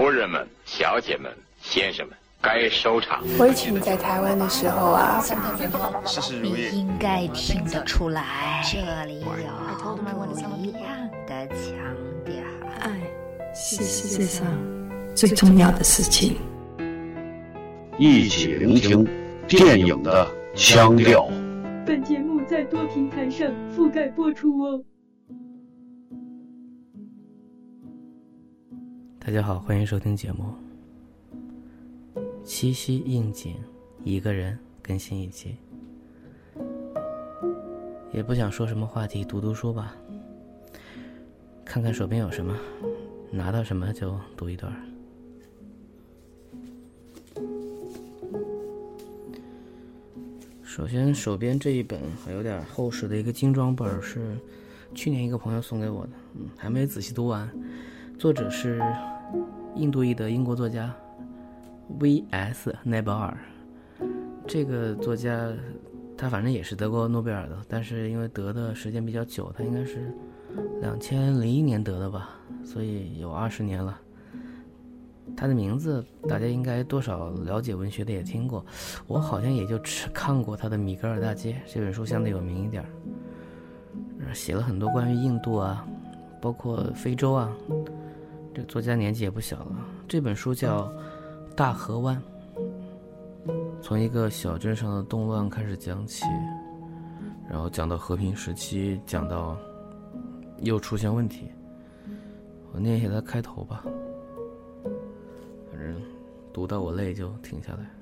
[0.00, 1.30] 夫人们、小姐们、
[1.60, 3.22] 先生们，该收场。
[3.38, 5.20] 我以前在台湾的时候啊，
[6.06, 6.78] 事事如你意。
[6.78, 9.26] 应该听得出来，这里有
[9.96, 10.82] 不一样
[11.26, 11.76] 的腔
[12.24, 12.34] 调。
[12.80, 12.90] 爱
[13.54, 14.46] 是世界上
[15.14, 16.38] 最重要的事情。
[17.98, 19.06] 一起聆听
[19.46, 21.28] 电影的腔调。
[21.84, 23.46] 本节目在多平台上
[23.76, 24.82] 覆盖播出哦。
[29.22, 30.54] 大家好，欢迎收听节目。
[32.42, 33.54] 七夕应景，
[34.02, 35.56] 一个人更新一集。
[38.14, 39.94] 也不想说什么话题，读读书吧。
[41.66, 42.56] 看看手边有什么，
[43.30, 44.74] 拿到什么就读一段。
[50.62, 54.34] 首先，手边这一本还有点厚实的一个精装本是
[54.94, 57.48] 去年一个朋友送给我的，嗯，还没仔细读完。
[58.20, 58.78] 作者是
[59.76, 60.94] 印度裔的英国作家
[62.00, 62.76] V.S.
[62.82, 63.34] 奈保尔。
[64.46, 65.50] 这个作家
[66.18, 70.14] 他反正也是得过诺贝尔的，但是因为得的时间比较久，他应该是
[70.82, 72.28] 两千零一年得的吧，
[72.62, 73.98] 所以有二十年了。
[75.34, 78.62] 他的名字大家应该多少了解文学的也听过，
[79.06, 85.86] 我好像也就只看过他的《米格尔大街》这本书相对有名一点儿，写了很多关于印度啊，
[86.38, 87.50] 包括非洲啊。
[88.54, 89.76] 这作家年纪也不小了。
[90.08, 90.86] 这本书叫
[91.54, 92.20] 《大河湾》，
[93.80, 96.24] 从一个小镇上的动乱开始讲起，
[97.48, 99.56] 然后讲到和平时期，讲到
[100.62, 101.48] 又出现问题。
[102.72, 103.84] 我念一下它开头吧，
[105.70, 106.00] 反正
[106.52, 107.99] 读到我累就停下来。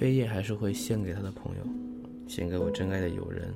[0.00, 1.62] 飞叶还是会献给他的朋友，
[2.26, 3.52] 献给我真爱的友人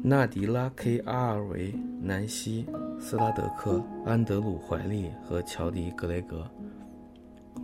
[0.00, 2.64] 纳迪拉 ·K· 阿尔维、南希、
[3.00, 6.48] 斯拉德克、安德鲁·怀利和乔迪·格雷格。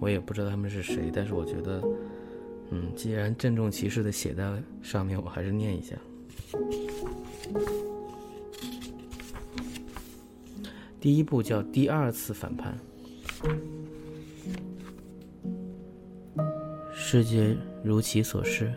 [0.01, 1.81] 我也不知道他们是谁，但是我觉得，
[2.71, 5.95] 嗯，既然郑重其事的写在上面，我还是念一下。
[10.99, 12.77] 第一部叫《第二次反叛》。
[17.13, 18.73] 世界如其所示，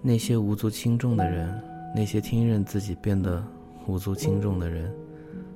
[0.00, 1.62] 那些无足轻重的人，
[1.94, 3.44] 那些听任自己变得
[3.86, 4.90] 无足轻重的人，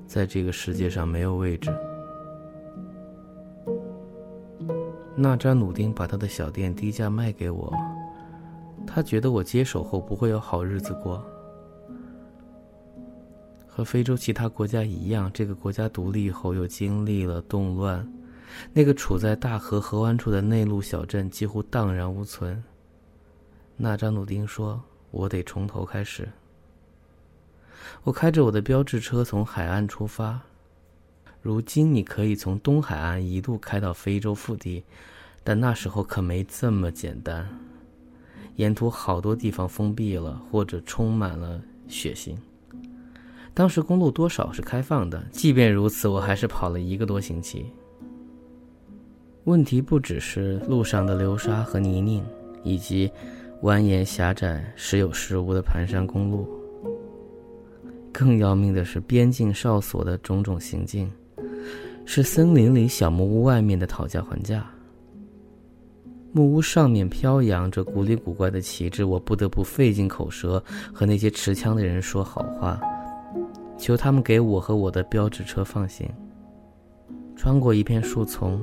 [0.05, 1.75] 在这个世界上没有位置。
[5.15, 7.73] 纳扎努丁把他的小店低价卖给我，
[8.85, 11.25] 他觉得我接手后不会有好日子过。
[13.65, 18.07] 和非洲其他国家一样，这个国家独立后又经历了动乱。
[18.73, 22.63] 那个处在大河河湾处的内陆小镇几乎荡然无存。
[23.77, 26.27] 纳扎努丁说：“我得从头开始。”
[28.03, 30.39] 我开着我的标志车从海岸出发。
[31.41, 34.83] 如今你可以从东海岸一路开到非洲腹地，
[35.43, 37.47] 但那时候可没这么简单。
[38.55, 42.35] 沿途好多地方封闭了，或者充满了血腥。
[43.53, 47.71] 当时公路多少是开放的，即便如此，我还是跑了一个多星期。
[49.45, 52.23] 问题不只是路上的流沙和泥泞，
[52.63, 53.07] 以及
[53.61, 56.49] 蜿蜒狭窄、时有时无的盘山公路。
[58.11, 61.11] 更要命的是边境哨所的种种行径，
[62.05, 64.65] 是森林里小木屋外面的讨价还价。
[66.31, 70.61] 木屋上面飘扬着古里古怪的旗帜，我不得不费尽口舌
[70.91, 72.81] 和那些持枪的人说好话，
[73.77, 76.09] 求他们给我和我的标志车放行。
[77.35, 78.59] 穿过一片树丛。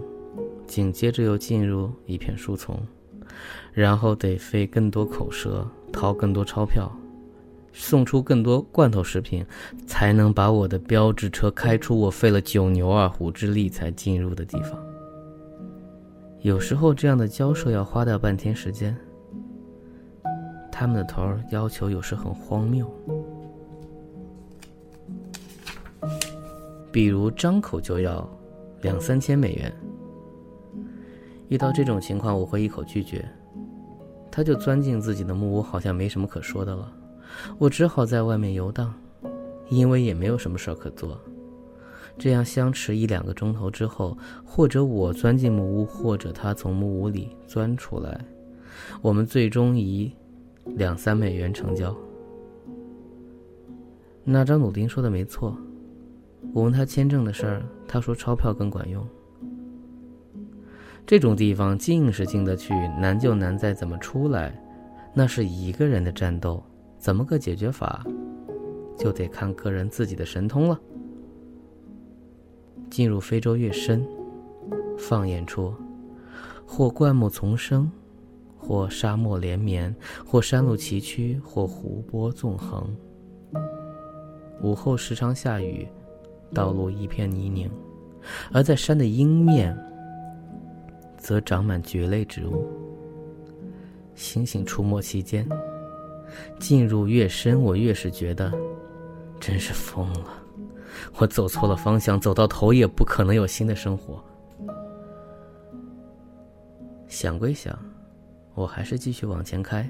[0.73, 2.81] 紧接着又进入一片树丛，
[3.75, 6.91] 然后得费更多口舌，掏更多钞票，
[7.75, 9.45] 送出更多罐头食品，
[9.87, 14.83] 才能把我的标志车开出我费了九牛二虎之力才进入的地方。
[16.41, 18.97] 有时候这样的交涉要花掉半天时间。
[20.73, 22.91] 他们的头儿要求有时很荒谬，
[26.91, 28.27] 比如张口就要
[28.81, 29.71] 两三千美元。
[31.53, 33.23] 遇到这种情况，我会一口拒绝。
[34.31, 36.91] 他就钻进自己的木屋，好像没什么可说的了。
[37.59, 38.95] 我只好在外面游荡，
[39.69, 41.21] 因为也没有什么事儿可做。
[42.17, 48.19] 这样相持一两个钟头之后，或者我钻进木屋，或者他从木屋里钻出来，
[49.03, 50.11] 我们最终以
[50.65, 51.95] 两三美元成交。
[54.25, 55.55] 那张鲁丁说的没错，
[56.55, 59.07] 我问他签证的事儿，他说钞票更管用。
[61.07, 64.59] 这种地方进是进得去，难就难在怎么出来。
[65.15, 66.63] 那是一个人的战斗，
[66.97, 68.05] 怎么个解决法，
[68.97, 70.81] 就得看个人自己的神通了。
[72.89, 74.07] 进入非洲越深，
[74.97, 75.75] 放眼处，
[76.67, 77.91] 或灌木丛生，
[78.57, 79.95] 或沙漠连绵，
[80.25, 82.89] 或山路崎岖，或湖泊纵横。
[84.63, 85.87] 午后时常下雨，
[86.55, 87.69] 道路一片泥泞，
[88.53, 89.77] 而在山的阴面，
[91.23, 92.67] 则长满蕨类植物。
[94.15, 95.49] 星星出没期间，
[96.59, 98.53] 进入越深，我越是觉得，
[99.41, 100.43] 真是疯了。
[101.17, 104.23] 我走错了方向，走到头也不可能有新的生活。
[107.09, 107.79] 想归想，
[108.55, 109.89] 我还是继续往前开。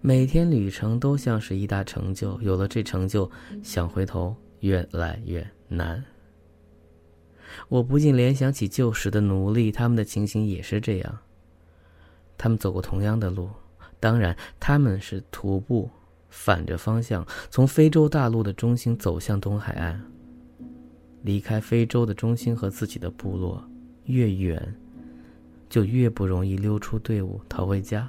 [0.00, 3.30] 每天旅程都像是一大成就，有了这成就，
[3.62, 6.02] 想回头越来越难。
[7.68, 11.18] 我不禁联想起旧时的奴隶，他们的情形也是这样。
[12.36, 13.50] 他们走过同样的路，
[13.98, 15.90] 当然他们是徒步，
[16.28, 20.00] 反着方向从非洲大陆的中心走向东海岸。
[21.22, 23.68] 离开非洲的中心和自己的部落
[24.04, 24.76] 越远，
[25.68, 28.08] 就越不容易溜出队伍逃回家。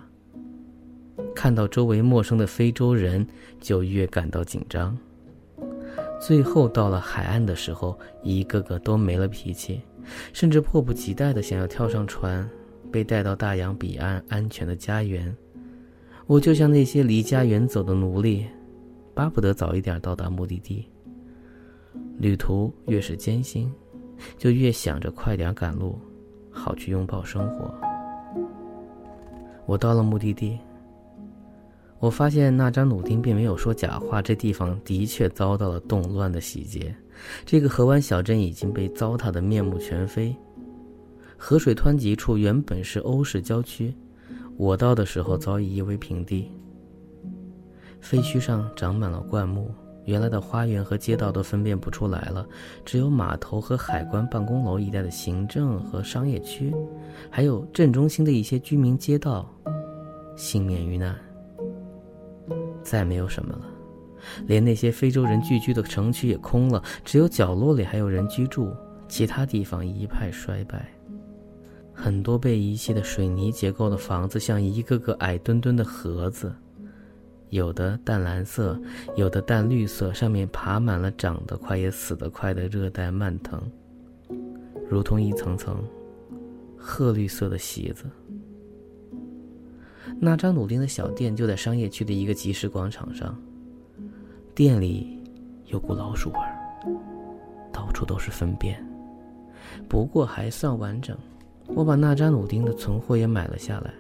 [1.36, 3.28] 看到周围陌生的非洲人，
[3.60, 4.96] 就越感到紧张。
[6.20, 9.82] 最后到了海岸的时候，一个个都没了脾气，
[10.34, 12.48] 甚至迫不及待地想要跳上船。
[12.92, 15.38] 被带到大洋彼岸安全的家园，
[16.26, 18.48] 我就像那些离家远走的奴隶，
[19.14, 20.90] 巴不得早一点到达目的地。
[22.18, 23.72] 旅途越是艰辛，
[24.40, 26.00] 就越想着快点赶路，
[26.50, 27.72] 好去拥抱生活。
[29.68, 30.58] 我到了目的地，
[32.00, 36.96] 我发现那张努丁并没有说假话，这地方的确遭到了动乱的洗劫，
[37.46, 40.34] 这个河湾小镇已经被糟蹋的面目全非。
[41.38, 43.94] 河水湍急处原本是欧式郊区，
[44.56, 46.50] 我到的时候早已夷为平地。
[48.00, 49.70] 废墟上长满了灌木，
[50.06, 52.48] 原来的花园和街道都分辨不出来了，
[52.86, 56.74] 只有码头和海关办公楼一带的行政和商业区，
[57.30, 59.54] 还有镇中心的一些居民街道，
[60.38, 61.14] 幸免于难。
[62.84, 63.62] 再没有什么了，
[64.48, 68.76] 连那些非洲人聚居的城区也空了，只有角落里还有人居住，
[69.08, 70.90] 其他地方一派衰败。
[71.94, 76.54] 很多被遗弃的水泥结构的房子，像一个个矮墩墩的盒子，
[77.50, 78.80] 有的淡蓝色，
[79.18, 83.60] 有的淡绿色，上面爬满了长得快也死得快的热带蔓藤，
[84.90, 85.84] 如同一层层
[86.78, 88.06] 褐绿色的席子。
[90.22, 93.36] 那张努丁的小店就在商业区的一个集市广场上，
[94.54, 95.18] 店里
[95.68, 96.60] 有股老鼠味儿，
[97.72, 98.86] 到处都是粪便，
[99.88, 101.18] 不过还算完整。
[101.68, 103.94] 我把纳扎努丁的存货也买了下来，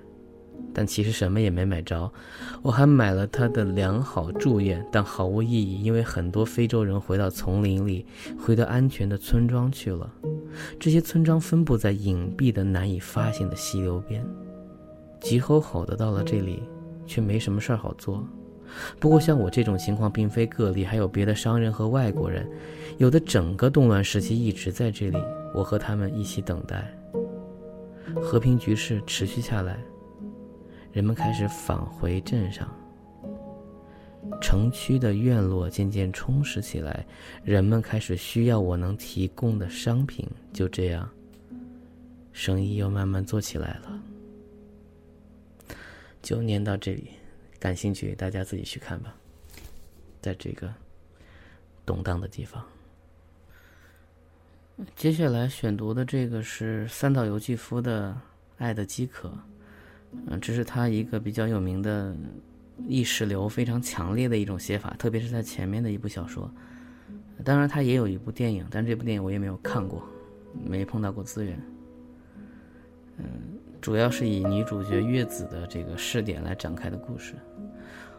[0.73, 2.11] 但其实什么也没买着。
[2.61, 8.05] 我还买了他的良好祝愿，但毫无意义，因为很多非洲人回到丛林里，
[8.37, 10.11] 回到安全的村庄去了。
[10.77, 14.25] 这些村庄分布在隐蔽的、难以发现的溪流边，
[15.19, 16.63] 急吼吼的到了这里，
[17.05, 18.25] 却没什么事儿好做。
[18.99, 22.47] 不过像我这种情况并非个例，还有别的商人和外国人，
[22.97, 25.17] 有的整个动乱时期一直在这里，
[25.55, 26.87] 我和他们一起等待。
[28.21, 29.79] 和平局势持续下来，
[30.91, 32.67] 人们开始返回镇上。
[34.41, 37.05] 城区的院落渐渐充实起来，
[37.43, 40.27] 人们开始需要我能提供的商品。
[40.53, 41.09] 就这样，
[42.31, 43.99] 生意又慢慢做起来了。
[46.21, 47.09] 就念到这里，
[47.59, 49.15] 感兴趣大家自己去看吧。
[50.21, 50.73] 在这个
[51.85, 52.63] 动荡的地方。
[54.95, 58.11] 接下来选读的这个是三岛由纪夫的
[58.57, 59.29] 《爱的饥渴》，
[60.27, 62.15] 嗯，这是他一个比较有名的
[62.87, 66.49] 意识流非常强烈的一种写法，特别是在前面的一部小说。
[67.43, 70.01] 当然，他也有一部电影，但这部电影我也没有看过，
[70.65, 71.61] 没碰到过资源。
[73.17, 73.25] 嗯，
[73.81, 77.35] 主要是以女主角月子的这个视点来展开的故事。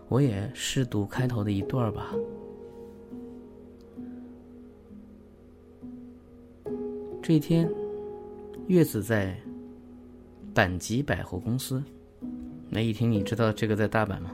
[0.08, 2.14] 我也试读开头的一段吧。
[7.22, 7.70] 这一天，
[8.66, 9.38] 月子在
[10.54, 11.82] 阪急百货公司。
[12.68, 14.30] 那一听，你知道这个在大阪吗？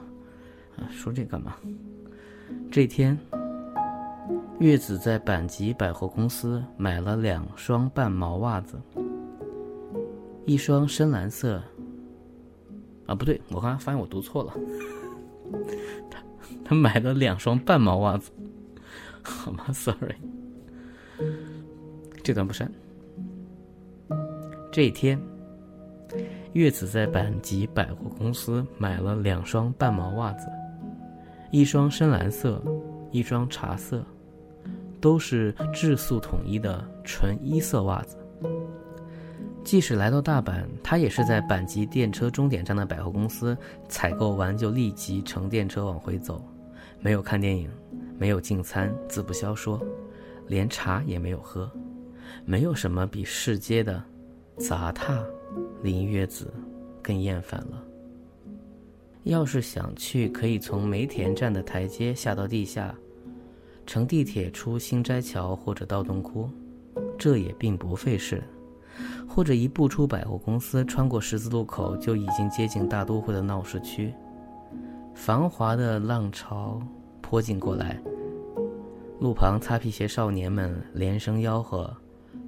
[0.77, 1.57] 啊，说这干嘛？
[2.71, 3.19] 这一天，
[4.59, 8.79] 月子在阪急百货公司买了两双半毛袜子，
[10.47, 11.63] 一双深蓝色。
[13.07, 14.55] 啊，不对，我刚才发现我读错了。
[16.11, 16.23] 他
[16.65, 18.33] 他买了两双半毛袜子，
[19.23, 20.17] 好吗？Sorry，
[22.25, 22.69] 这段不删。
[24.73, 25.21] 这一天，
[26.53, 30.49] 月子在阪急百货公司买了两双半毛袜子，
[31.53, 32.61] 一双深蓝色，
[33.13, 34.05] 一双茶色，
[35.01, 38.17] 都是质素统一的纯一色袜子。
[39.67, 43.59] 即使来到大阪，他也是在阪急电车终点站的百货公司
[43.89, 46.41] 采购完就立即乘电车往回走，
[47.01, 47.69] 没有看电影，
[48.17, 49.85] 没有进餐，自不消说，
[50.47, 51.69] 连茶也没有喝，
[52.45, 54.01] 没有什么比市街的
[54.57, 55.21] 杂沓
[55.83, 56.55] 林月子
[57.03, 57.83] 更厌烦了。
[59.25, 62.95] 要是想去，可以从梅田站的台阶下到地下，
[63.85, 66.49] 乘地铁出新斋桥或者道顿窟，
[67.19, 68.41] 这也并不费事。
[69.29, 74.15] 或者一步出百货公司，穿过十字路口，就已经接近大都会的闹市区。
[75.15, 76.81] 繁华的浪潮
[77.21, 78.01] 泼进过来，
[79.21, 81.93] 路旁擦皮鞋少年们连声吆喝：“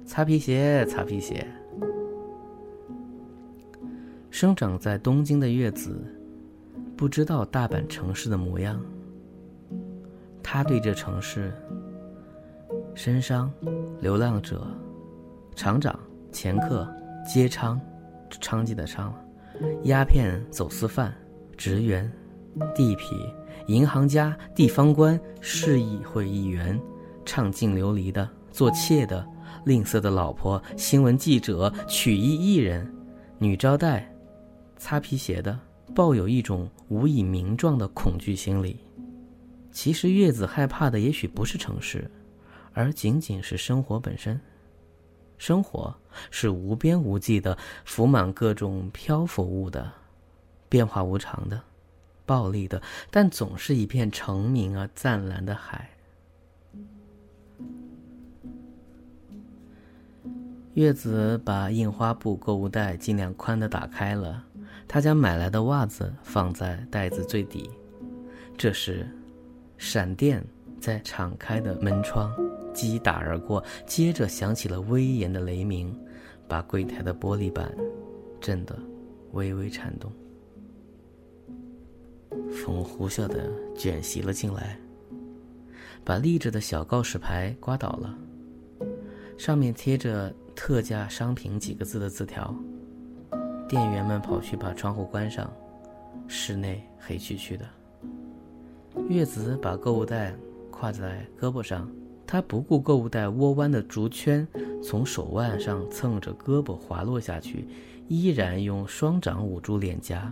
[0.05, 1.45] 擦皮鞋，擦皮鞋！”
[4.31, 6.01] 生长在东京的月子，
[6.95, 8.79] 不知道大阪城市的模样。
[10.41, 11.51] 他对这城市，
[12.95, 13.51] 身商、
[13.99, 14.65] 流浪者、
[15.55, 15.99] 厂长。
[16.31, 16.87] 掮客、
[17.27, 17.79] 街娼，
[18.41, 19.11] 娼妓的娼，
[19.83, 21.13] 鸦片走私犯、
[21.57, 22.11] 职员、
[22.75, 23.15] 地痞、
[23.67, 26.79] 银行家、地方官、市议会议员，
[27.25, 29.25] 唱尽流离的、做妾的、
[29.65, 32.91] 吝啬的老婆、新闻记者、曲艺艺人、
[33.37, 34.09] 女招待、
[34.77, 35.59] 擦皮鞋的，
[35.93, 38.79] 抱有一种无以名状的恐惧心理。
[39.71, 42.09] 其实月子害怕的也许不是城市，
[42.73, 44.39] 而仅仅是生活本身。
[45.39, 45.95] 生活
[46.29, 49.91] 是无边无际的，浮满各种漂浮物的，
[50.67, 51.59] 变化无常的，
[52.25, 52.79] 暴力的，
[53.09, 55.89] 但总是一片澄明而湛蓝的海。
[60.75, 64.43] 月子把印花布购物袋尽量宽的打开了，
[64.87, 67.69] 他将买来的袜子放在袋子最底。
[68.57, 69.09] 这时，
[69.77, 70.45] 闪电
[70.79, 72.31] 在敞开的门窗。
[72.73, 75.95] 击打而过，接着响起了威严的雷鸣，
[76.47, 77.75] 把柜台的玻璃板
[78.39, 78.77] 震得
[79.31, 80.11] 微微颤动。
[82.51, 84.79] 风呼啸的卷袭了进来，
[86.03, 88.17] 把立着的小告示牌刮倒了，
[89.37, 92.53] 上面贴着“特价商品”几个字的字条。
[93.67, 95.51] 店员们跑去把窗户关上，
[96.27, 97.65] 室内黑黢黢的。
[99.07, 100.35] 月子把购物袋
[100.71, 101.89] 挎在胳膊上。
[102.31, 104.47] 他不顾购物袋窝弯的竹圈
[104.83, 107.67] 从手腕上蹭着胳膊滑落下去，
[108.07, 110.31] 依然用双掌捂住脸颊，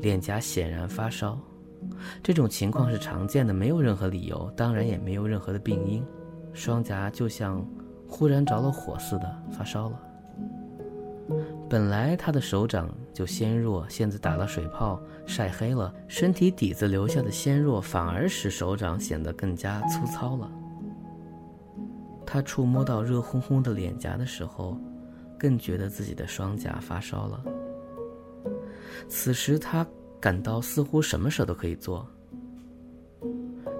[0.00, 1.36] 脸颊显然发烧。
[2.22, 6.00] 这种情况是常见的，没有任何理由，当然也没有任何的病因。
[6.52, 7.66] 双颊就像
[8.08, 10.00] 忽然着了火似的发烧了。
[11.68, 20.48] 本来他的手掌就纤弱，现在打了水泡晒黑了，身体底子留下的纤弱反而使手掌显得更加粗糙了。
[22.26, 24.78] 他触摸到热烘烘的脸颊的时候，
[25.38, 27.44] 更觉得自己的双颊发烧了。
[29.08, 29.86] 此时他
[30.20, 32.06] 感到似乎什么事都可以做。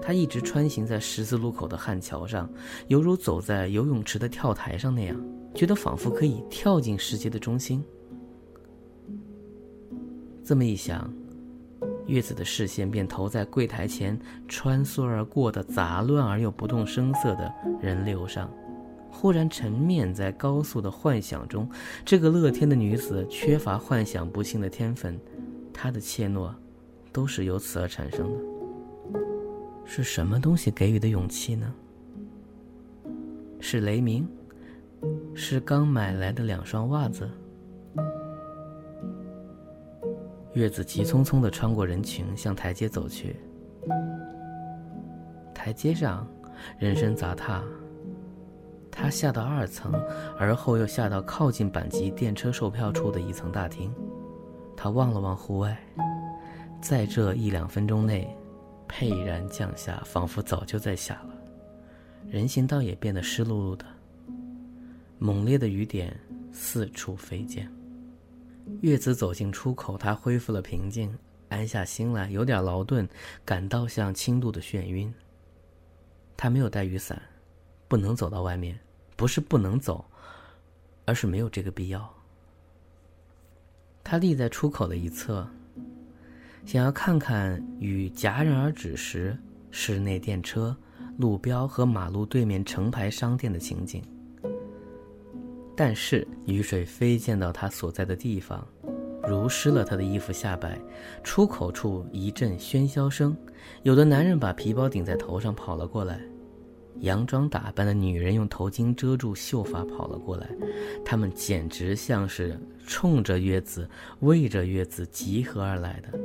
[0.01, 2.49] 他一直穿行在十字路口的汉桥上，
[2.89, 5.19] 犹如走在游泳池的跳台上那样，
[5.55, 7.83] 觉得仿佛可以跳进世界的中心。
[10.43, 11.11] 这么一想。
[12.07, 18.49] 月子的视线便投在柜台前穿梭而过的杂乱而又不动声色的人流上，
[19.09, 21.69] 忽然沉湎在高速的幻想中。
[22.03, 25.19] 这个乐天的女子缺乏幻想不幸的天分，
[25.73, 26.51] 她的怯懦，
[27.11, 28.39] 都是由此而产生的。
[29.85, 31.73] 是什么东西给予的勇气呢？
[33.59, 34.27] 是雷鸣？
[35.33, 37.29] 是刚买来的两双袜子？
[40.55, 43.35] 月子急匆匆地穿过人群，向台阶走去。
[45.53, 46.25] 台阶上，
[46.79, 47.61] 人声杂沓。
[48.89, 49.91] 他下到二层，
[50.39, 53.93] 而后又下到靠近阪急电车售票处的一层大厅。
[54.77, 55.77] 他望了望户外，
[56.81, 58.25] 在这一两分钟内，
[58.87, 61.35] 沛然降下，仿佛早就在下了。
[62.29, 63.83] 人行道也变得湿漉漉的，
[65.19, 66.17] 猛烈的雨点
[66.53, 67.69] 四处飞溅。
[68.81, 71.17] 月子走进出口，他恢复了平静，
[71.49, 73.07] 安下心来，有点劳顿，
[73.43, 75.13] 感到像轻度的眩晕。
[76.35, 77.21] 他没有带雨伞，
[77.87, 78.79] 不能走到外面，
[79.15, 80.03] 不是不能走，
[81.05, 82.13] 而是没有这个必要。
[84.03, 85.47] 他立在出口的一侧，
[86.65, 89.37] 想要看看雨戛然而止时，
[89.71, 90.75] 室内电车、
[91.17, 94.03] 路标和马路对面成排商店的情景。
[95.75, 98.65] 但是雨水飞溅到他所在的地方，
[99.27, 100.79] 濡湿了他的衣服下摆，
[101.21, 103.35] 出口处一阵喧嚣声，
[103.83, 106.21] 有的男人把皮包顶在头上跑了过来，
[107.01, 110.49] 佯装打扮的女人用头巾遮住秀发跑了过来，
[111.03, 113.89] 他们简直像是冲着月子、
[114.21, 116.17] 为着月子集合而来的，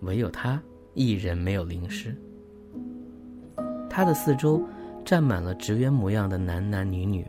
[0.00, 2.14] 唯有他一人没有淋湿。
[3.88, 4.62] 他的四周
[5.06, 7.26] 站满了职员模样的男男女女。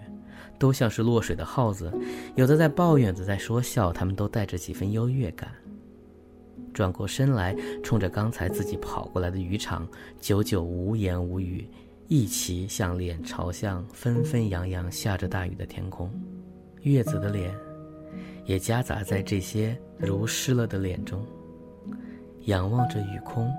[0.60, 1.92] 都像是落水的耗子，
[2.36, 5.50] 有的在抱怨，有的在说笑，他们都带着几分优越感。
[6.74, 9.88] 转过身来，冲着刚才自己跑过来的渔场，
[10.20, 11.68] 久久无言无语，
[12.08, 16.12] 一齐向脸朝向纷纷扬扬下着大雨的天空。
[16.82, 17.54] 月子的脸，
[18.46, 21.26] 也夹杂在这些如湿了的脸中，
[22.46, 23.52] 仰望着雨空，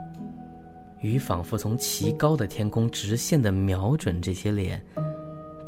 [1.00, 4.82] 雨仿佛从奇高的天空直线的瞄准这些脸。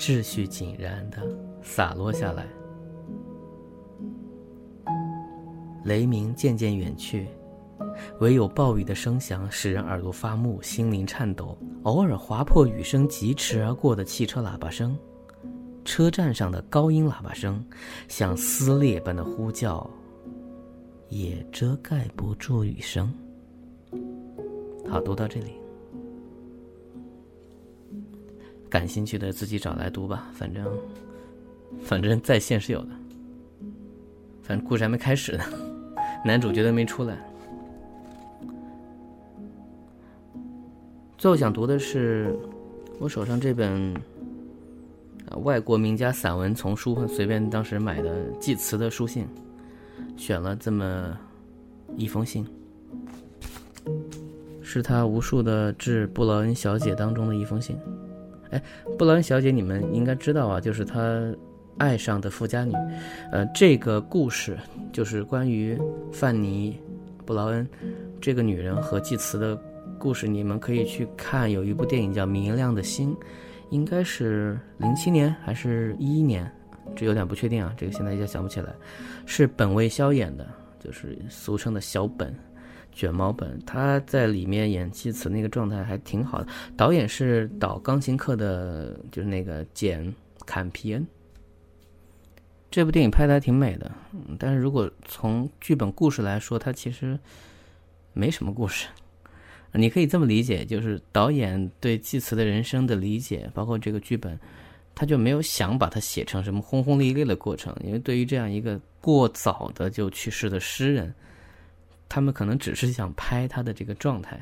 [0.02, 1.18] 秩序井然的
[1.62, 2.44] 洒落下来，
[5.84, 7.28] 雷鸣渐渐远去，
[8.18, 11.56] 唯有暴雨的声响使人耳朵发木，心灵颤抖。
[11.84, 14.98] 偶尔划破雨声疾驰而过的汽车喇叭声，
[15.84, 17.64] 车站上的高音喇叭声，
[18.08, 19.88] 像撕裂般的呼叫，
[21.10, 23.14] 也遮盖不住雨声。
[24.90, 25.61] 好，读到这里。
[28.72, 30.66] 感兴趣的自己找来读吧，反正，
[31.82, 32.88] 反正在线是有的。
[34.42, 35.44] 反正故事还没开始呢，
[36.24, 37.22] 男主角都没出来。
[41.18, 42.34] 最后想读的是
[42.98, 43.94] 我手上这本
[45.42, 49.28] 外国名家散文丛书，随便当时买的祭词的书信，
[50.16, 51.14] 选了这么
[51.98, 52.42] 一封信，
[54.62, 57.76] 是他无数的致布劳恩小姐当中的一封信。
[58.52, 58.62] 哎，
[58.98, 61.34] 布劳恩小姐，你们应该知道啊，就是他
[61.78, 62.72] 爱上的富家女。
[63.32, 64.56] 呃，这个故事
[64.92, 65.76] 就是关于
[66.12, 66.78] 范尼·
[67.24, 67.66] 布劳恩
[68.20, 69.58] 这个女人和祭词的
[69.98, 70.28] 故事。
[70.28, 73.14] 你们可以去看，有一部电影叫《明亮的心》，
[73.70, 76.50] 应该是零七年还是一一年，
[76.94, 78.70] 这有点不确定啊，这个现在一下想不起来。
[79.24, 80.46] 是本卫肖演的，
[80.78, 82.34] 就是俗称的小本。
[82.92, 86.46] 卷毛本，他在里面演祭词那个状态还挺好的。
[86.76, 90.14] 导演是导钢琴课的，就是那个简
[90.46, 91.06] 坎皮恩。
[92.70, 93.90] 这部电影拍的还挺美的，
[94.38, 97.18] 但是如果从剧本故事来说，它其实
[98.12, 98.88] 没什么故事。
[99.74, 104.38] 你可以这么理解，就是导演对祭词的人生的理解，包括这个剧本，
[104.94, 111.14] 他就没有想把它写成什么轰轰烈烈的过程，因为对于这样一个过早的就去世的诗人。
[112.14, 114.38] 他们可能只是想拍他的这个状态。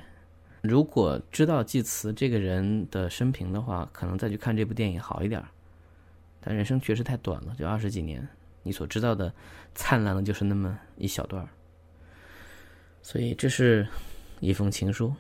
[0.61, 5.41] 如果知道祭词这个人的生平的话，可能再去看这部电影好一点。
[6.41, 8.27] 但人生确实太短了，就二十几年，
[8.65, 9.33] 你所知道的
[9.73, 11.49] 灿烂的就是那么一小段儿
[13.03, 13.87] 所以这是
[14.41, 15.15] 一封情书，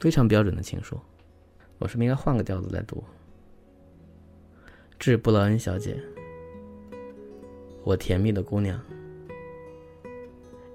[0.00, 0.98] 非常标准的情书。
[1.76, 3.04] 我是不是应该换个调子来读？
[4.98, 6.02] 致布劳恩小姐，
[7.84, 8.82] 我甜蜜的姑娘。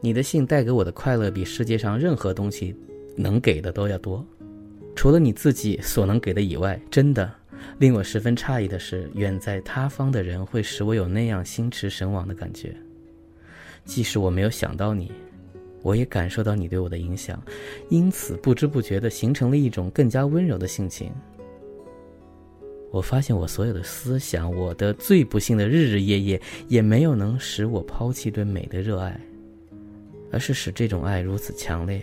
[0.05, 2.75] 你的信带给我的快乐，比世界上任何东西
[3.15, 4.21] 能给的都要多。
[4.97, 7.33] 除了你自己所能给的以外，真的
[7.79, 12.75] 令我十分诧异的是，远在他方的人会使我有那样心驰神往的感觉。
[13.85, 15.09] 即使我没有想到你，
[15.81, 17.41] 我也感受到你对我的影响，
[17.87, 21.09] 因此不知不觉地形成了一种更加温柔的性情。
[22.91, 29.17] 我发现我所有的思想，我的最不幸的日日夜夜，也没有能使我抛弃对美的热爱。
[30.33, 32.01] 而是使这种爱如此强烈，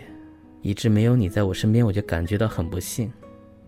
[0.61, 3.11] 以致没有你在我身边，我就感觉到很不幸。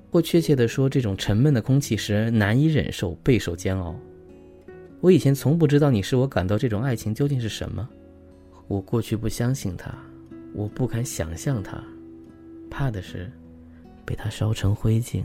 [0.10, 3.94] 或确切地说，这种沉闷的空气使人难以忍受，备受煎熬。
[5.02, 7.88] 我以前从不知道你使我感到这种爱情究竟是什么。
[8.70, 9.94] 我过去不相信它，
[10.54, 11.84] 我不敢想象它，
[12.70, 13.30] 怕的是
[14.06, 15.24] 被它烧成灰烬。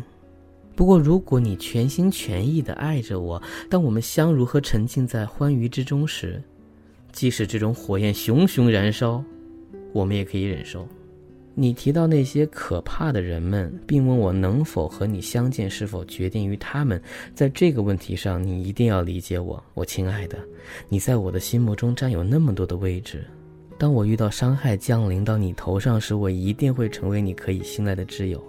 [0.74, 6.42] 不过，如果你全心全意地爱着我，当我们相如和沉浸在欢愉之中时，
[7.18, 9.20] 即使这种火焰熊熊燃烧，
[9.92, 10.86] 我们也可以忍受。
[11.52, 17.02] 你提到那些可怕的人们，并问我能否和你相见，是否决定于他们。
[17.34, 20.38] 在这个问题上，你一定要理解我，我亲爱的。
[20.88, 23.26] 你在我的心目中占有那么多的位置。
[23.76, 28.40] 当我遇到伤害降临到你头上时，我一定会成为你可以信赖的挚友。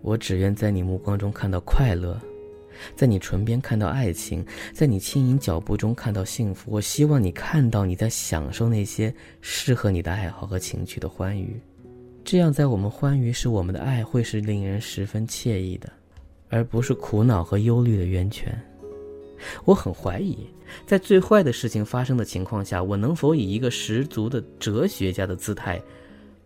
[0.00, 2.18] 我只愿在你目光中看到快乐。
[2.94, 6.70] 在你唇边看到爱情，在你轻盈脚步中看到幸福。
[6.70, 11.60] 我希望你看到你在享受那些适合你的爱好和情趣的欢愉，
[12.24, 15.90] 这样在我们欢愉时，我们的爱会是令人十分惬意的，
[16.48, 18.58] 而不是苦恼和忧虑的源泉。
[19.64, 20.36] 我很怀疑，
[20.84, 25.80] 在最坏的事情发生的情况下，我能否以一个十足的哲学家的姿态，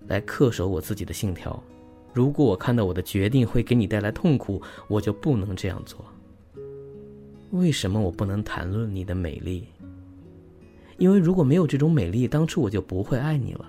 [0.07, 1.63] 来恪守我自己的信条？
[2.13, 6.05] 如果我看到我的决定会给你带来痛苦，我就不能这样做。
[7.53, 9.69] 为什么我不能谈论你的美丽？
[10.97, 13.67] 因为如果没有这种美丽，当初我就不会爱你了。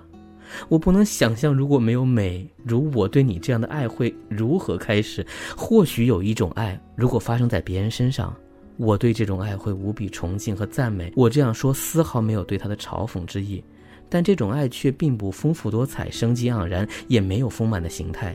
[0.69, 5.26] 我不能想象如果没有美，如我对你这样的爱会如何开始。
[5.58, 8.34] 或许有一种爱，如果发生在别人身上，
[8.78, 11.12] 我对这种爱会无比崇敬和赞美。
[11.13, 13.62] 我这样说丝毫没有对他的嘲讽之意，
[14.08, 18.34] 但这种爱却并不丰富多彩、生机盎然，也没有丰满的形态，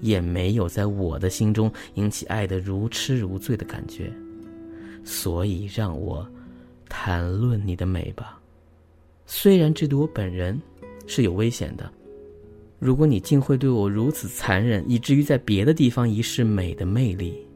[0.00, 4.12] 也没有在我的心中引起爱的如痴如醉的感觉。
[5.04, 6.26] 所以，让我
[6.88, 8.40] 谈论你的美吧。
[9.26, 10.60] 虽然这对我本人
[11.06, 11.90] 是有危险的，
[12.78, 17.46] 如果你竟会对我如此残忍，以至于在别的地方遗失美的魅力。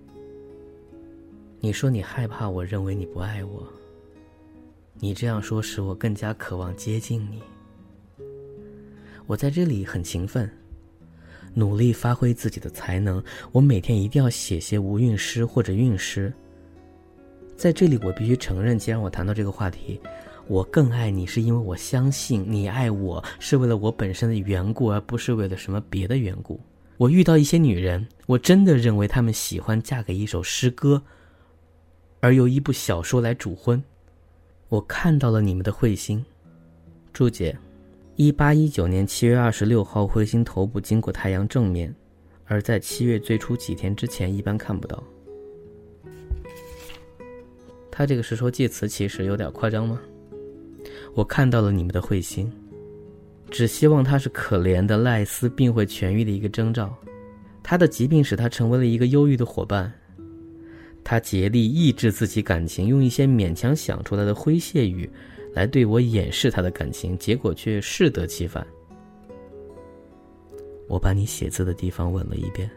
[1.60, 3.66] 你说你害怕我认为你不爱我，
[5.00, 7.42] 你这样说使我更加渴望接近你。
[9.26, 10.50] 我在这里很勤奋，
[11.54, 13.22] 努力发挥自己的才能。
[13.50, 16.32] 我每天一定要写些无韵诗或者韵诗。
[17.56, 20.00] 在这里，我必须承认，既然我谈到这个话题，
[20.46, 26.60] 我更爱你，是因为我相信你爱我是为了我本身的缘故，而不是为了什么别的缘故。
[26.96, 31.02] 我遇到一些女人，我真的认为她们喜欢嫁给一首诗歌，
[32.20, 33.82] 而由一部小说来主婚。
[34.68, 36.24] 我看到了你们的彗星，
[37.12, 37.56] 注解：
[38.16, 41.94] 一八一九年七月二十六号，彗星头部经过太阳正面，
[42.44, 45.02] 而在七月最初几天之前，一般看不到。
[47.96, 50.00] 他这个是说借词，其实有点夸张吗？
[51.14, 52.50] 我看到了你们的彗星，
[53.52, 56.92] 只希望他是可怜的赖斯病会痊愈的一个征兆。
[57.62, 59.92] 他的疾病使他成为了一个忧郁的伙伴。
[61.04, 65.08] 他竭力抑制自己感情，用一些勉强想出来的诙谐语，
[65.52, 68.66] 来对我掩饰他的感情，结果却适得其反。
[70.88, 72.68] 我把你写字的地方吻了一遍，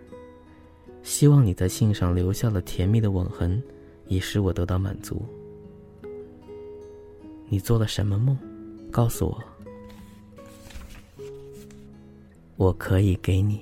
[1.01, 3.59] 希望你在信上留下了甜蜜的吻痕。
[4.07, 5.21] 以使我得到满足。
[7.49, 8.37] 你做了什么梦？
[8.91, 9.43] 告诉我，
[12.55, 13.61] 我可以给你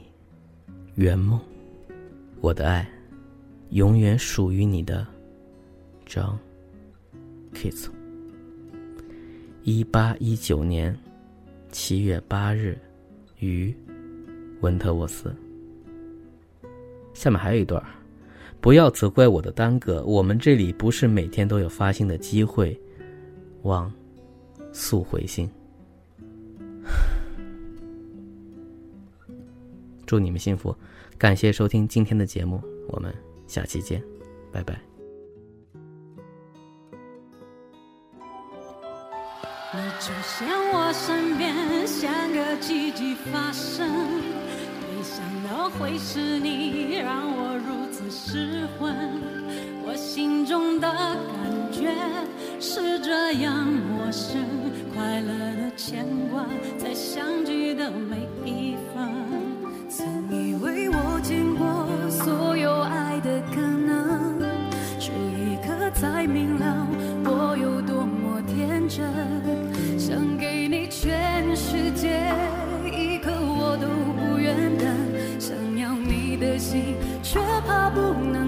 [0.95, 1.39] 圆梦。
[2.41, 2.88] 我的爱，
[3.71, 5.05] 永远属于你的
[6.05, 6.38] 张
[7.53, 7.89] Kiss。
[9.63, 10.95] 一八一九年
[11.71, 12.77] 七月八日，
[13.39, 13.75] 于
[14.62, 15.36] 温特沃斯。
[17.13, 17.84] 下面还有一段。
[18.65, 22.75] 不要责怪我的耽搁，我们这里不是每天都有发信的机会。
[23.62, 23.93] 望
[24.73, 25.47] 速回信。
[30.08, 30.75] 祝你们幸福，
[31.15, 33.13] 感谢收听今天的节目，我们
[33.45, 34.01] 下期见，
[34.51, 34.82] 拜拜。
[39.75, 47.54] 你出现我身边，像个奇迹发生，没想到会是你，让我
[48.05, 48.11] 如。
[48.11, 48.93] 失魂，
[49.85, 51.91] 我心中的感觉
[52.59, 54.45] 是这样陌生，
[54.93, 56.45] 快乐的牵挂
[56.77, 59.44] 在相聚的每一分。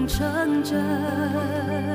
[0.08, 1.87] 成真，